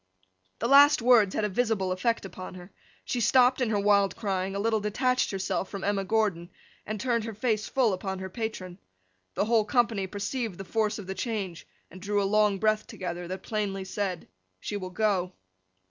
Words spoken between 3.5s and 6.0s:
in her wild crying, a little detached herself from